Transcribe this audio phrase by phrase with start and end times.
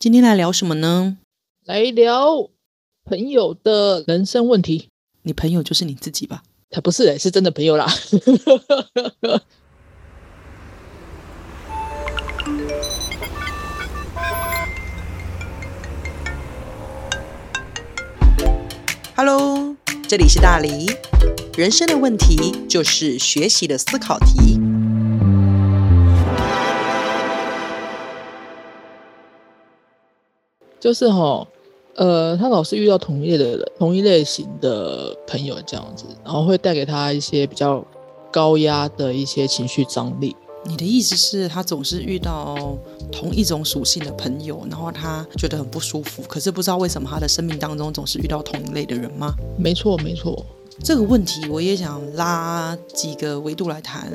[0.00, 1.18] 今天来聊什么呢？
[1.66, 2.48] 来聊
[3.04, 4.88] 朋友的人生问题。
[5.24, 6.42] 你朋友就是你自己吧？
[6.70, 7.84] 他不是、欸，是真的朋友啦。
[19.14, 19.76] Hello，
[20.08, 20.86] 这里是大黎。
[21.58, 24.58] 人生的问题就是学习的思考题。
[30.80, 31.46] 就是哈，
[31.94, 37.84] 呃，他老是遇到同一类的人，同一类型的朋友这样子，然后会带给他一些比较
[38.32, 40.34] 高压的一些情绪张力。
[40.64, 42.76] 你的意思是，他总是遇到
[43.10, 49.34] 同一种属性的朋友，然后他觉得很不舒服，可是不知道为什么他的生命当中总是遇到同一类的人吗？
[49.58, 50.44] 没错，没错。
[50.82, 54.10] 这个问题我也想拉几个维度来谈。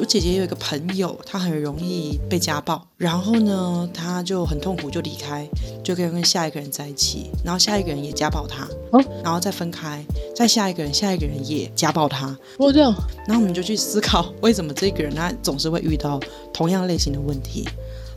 [0.00, 5.48] 我姐姐有一个朋友，她很容易被家暴，然后呢，她就很痛苦，就离开，
[5.84, 9.00] 就跟跟下一个人在一起，然后下一个人也家暴她，哦？
[9.22, 12.92] 然后再分开，再下一个人，下一个人也家暴她，哦，这样，
[13.28, 16.18] 然后我们就去思考，为什么这个人他总是会遇到
[16.52, 17.68] 同样类型的问题。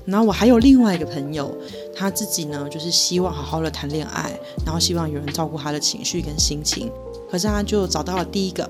[0.03, 1.56] 然后我还有另外一个朋友，
[1.95, 4.31] 他自己呢就是希望好好的谈恋爱，
[4.66, 6.89] 然后希望有人照顾他的情绪跟心情，
[7.30, 8.67] 可是他就找到了第一个，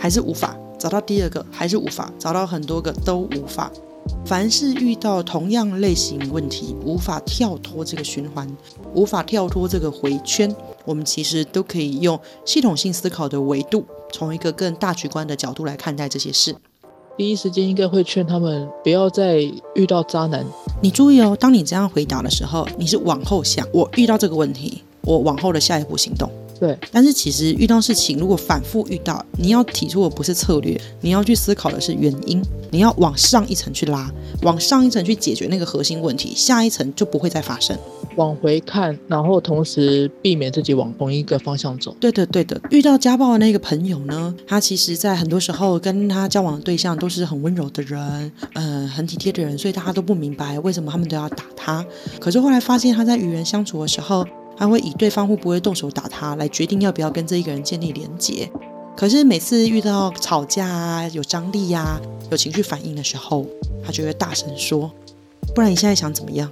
[0.00, 3.70] 还是无法；找到第二个，还是无法；找到很多个都无法。
[4.24, 8.48] 凡是遇到同样类型问题，无法跳脱这个循环，
[8.94, 10.54] 无法跳脱这个回圈，
[10.86, 16.56] 我们其实都可以用系统性思考的维度，从一个更大局观的角度来看待这些事。
[17.18, 19.40] 第一时间应该会劝他们不要再
[19.74, 20.46] 遇到渣男。
[20.80, 26.30] 你注意哦，当你这样回答的时候，你是往后想，我遇到这个问题，我往后的下一步行动。
[26.58, 37.78] 对，但是其实遇到事情，如果反复遇到，你要提出的不是策略，你要去思考的是原因，你要往上一层去拉，往上一层去解决那个核心问题，下一层就不会再发生。
[38.16, 41.94] 往回看，然后同时避免自己往同一个方向走。
[42.00, 42.60] 对的，对的。
[42.70, 51.86] 遇到家暴的那个朋友呢，他其实在很多时候跟他交往的对象都是很温柔的人，嗯、很体贴的人，所以大家都不明白为什么他们都要打他。
[52.18, 54.26] 可是后来发现他在与人相处的时候，
[54.58, 58.50] 他会以对方会不会动手打他来决定要不要跟这一个人建立连结。
[58.96, 63.46] 可是每次遇到吵架啊、有张力呀、有情绪反应的时候，
[63.84, 64.90] 他就会大声说
[65.54, 66.50] ：“不然你现在想怎么样？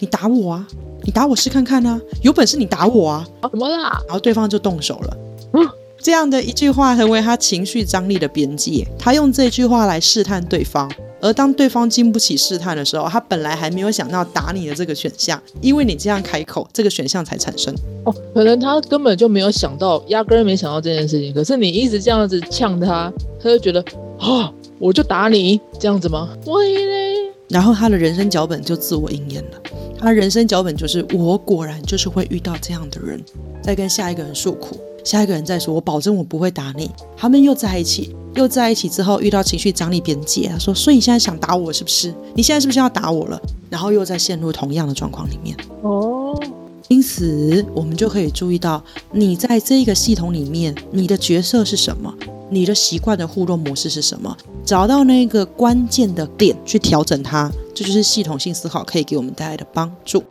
[0.00, 0.66] 你打我啊！
[1.04, 2.00] 你打我试看看啊！
[2.22, 4.02] 有本事你打我啊！”啊，怎么啦？
[4.06, 5.16] 然后对方就动手了。
[5.52, 5.68] 嗯
[6.02, 10.90] 这样的一句话成为他情绪张力的边界，他用这句话来试探对方。
[11.20, 17.74] 而当对方经不起试探的时候，他本来还没有想到打你的这个选项，因为你这样开口，这个选项才产生。
[18.04, 21.32] 哦，可能他根本就没有想到，压根儿没想到这件事情。
[21.34, 23.84] 可是你一直这样子呛他，他就觉得
[24.18, 26.28] 啊，我就打你这样子吗？
[26.46, 29.60] 喂嘞，然后他的人生脚本就自我应验了。
[29.98, 33.22] 他的人生脚本就是：我果然就是会遇到这样的人，
[33.62, 42.14] 在跟下一个人诉苦，下一个人再说：“我保证我不会打你。”他们又在一起，又在一起之后遇到情绪张力边界，他说：“所以你现在想打我是不是？
[42.34, 45.56] 你现在是不是要打我了？”然后又在陷入同样的状况里面。
[45.82, 46.38] 哦，
[46.88, 48.82] 因此，我们就可以注意到，
[49.12, 52.14] 你在这个系统里面，你的角色是什么？
[52.52, 54.36] 你的习惯的互动模式是什么？
[54.64, 60.22] 找到那个关键的点去调整它，这就是系统性思考可以给我们带来的帮助。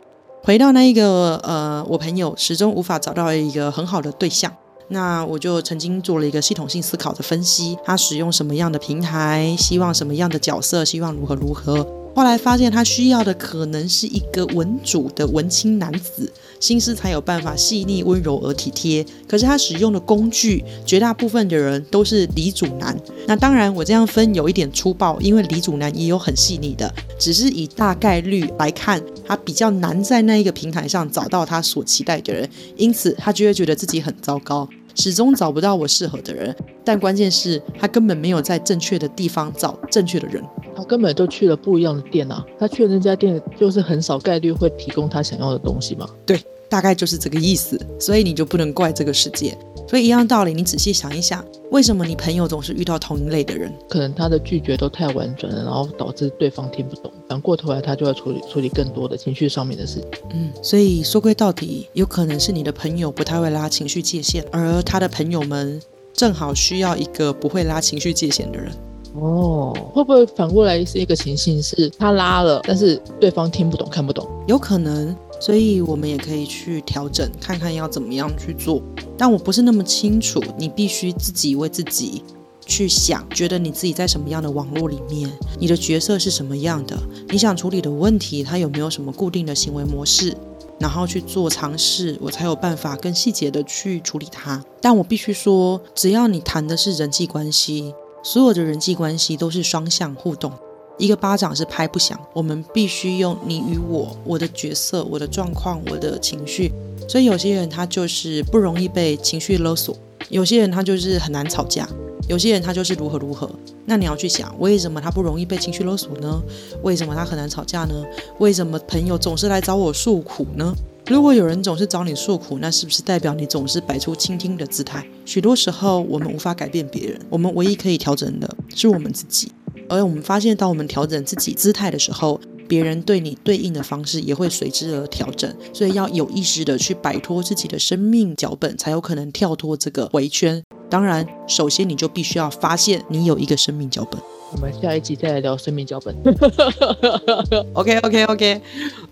[0.42, 4.50] 回到那一个呃，我朋友始终无法找到一个很好的对象，
[4.92, 11.86] 那我就曾经做了一个系统性思考的分析，他使用什么样的平台，希望什么样的角色，希望如何如何。
[12.12, 19.06] 后来发现他需要的可能是一个文主的文青男子，心思才有办法细腻、温柔而体贴。
[19.28, 23.00] 可是他使用的工具，绝大部分的人都是李主男。
[23.28, 34.68] 那当然，我这样分有一点粗暴，因为李主男也有很细腻的，只是以大概率来看，他比较难在那一个平台上找到他所期待的人，因此他就会觉得自己很糟糕。
[34.94, 40.42] 始终找不到我适合的人，但关键是他根本没有在正确的地方找正确的人。
[40.76, 46.08] 他根本就去了不一样的店啊，他去的那家店就是很少概率会提供他想要的东西嘛。
[46.24, 49.56] 对大概就是这个意思，所以你就不能怪这个世界。
[49.90, 53.72] 所以一样道理，你仔细想一想，为什么你朋友总是遇到同一类的人？
[53.88, 60.08] 可能他的拒绝都太婉转了，然后导致对方听不懂，反过头来他就要处理处理更多的情绪上面的事情。
[60.32, 65.82] 嗯，所以说归到底，有可能是你的朋友不太会拉情绪界限，而他的朋友们
[66.12, 68.70] 正好需要一个不会拉情绪界限的人。
[69.16, 74.24] 哦，会不会反过来是一个情形，是他拉了，但是对方听不懂、看不懂？
[74.46, 78.82] 有可能，所以我们也可以去调整，看看要怎么样去做。
[79.16, 82.22] 但我不是那么清楚，你必须自己为自己
[82.64, 86.96] 去想，觉得你自己在什么样的网络里面，你的角色是什么样的，
[87.30, 90.36] 你想处理的问题，它有没有什么固定的行为模式，
[90.78, 94.62] 然后去做尝试，我才有办法更细节的去处理它。
[94.80, 100.52] 但我必须说，只要你谈的是人际关系，所有的人际关系都是双向互动。
[101.00, 106.70] 一个巴掌是拍不响，我们必须用你与我、我的角色、我的状况、我的情绪。
[107.08, 109.96] 所以有些人他就是不容易被情绪勒索，
[110.28, 111.88] 有些人他就是很难吵架，
[112.28, 113.50] 有些人他就是如何如何。
[113.86, 116.40] 那你要去想，为什么他不容易被情绪勒索呢？
[116.82, 118.04] 为什么他很难吵架呢？
[118.38, 120.72] 为什么朋友总是来找我诉苦呢？
[121.06, 125.04] 如果有人总是找你诉苦，那是不是代表你总是摆出倾听的姿态？
[125.24, 129.50] 许多时候我们无法改变别人，我们唯一可以调整的是我们自己。
[129.90, 135.52] 而我们发现，当我们调整自己姿态的时候，别人对你对应的方式也会随之而调整。
[135.72, 140.62] 所以要有意识的去摆脱自己的生命脚本，才有可能跳脱这个回圈。
[140.88, 144.20] 当然，首先你就必须要发现你有一个生命脚本。
[144.52, 146.14] 我们下一集再来聊生命脚本。
[147.74, 148.60] OK OK OK，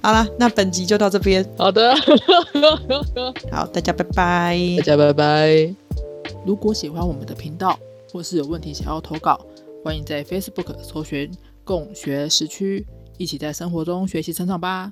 [0.01, 1.45] 好了，那本集就到这边。
[1.57, 1.93] 好的，
[3.51, 5.75] 好，大家拜拜，大家拜拜。
[6.47, 7.77] 如果喜欢我们的频道，
[8.13, 9.41] 或是有问题想要投稿。
[9.83, 11.31] 欢迎在 Facebook 搜寻
[11.65, 12.85] “共学时区”，
[13.17, 14.87] 一起在生活中学习成长吧。